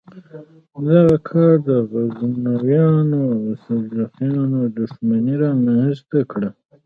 [0.87, 6.49] دغه کار د غزنویانو او سلجوقیانو دښمني رامنځته کړه.